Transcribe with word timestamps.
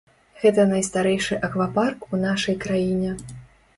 Гэта 0.43 0.63
найстарэйшы 0.71 1.37
аквапарк 1.49 2.07
у 2.15 2.21
нашай 2.25 2.59
краіне. 2.67 3.11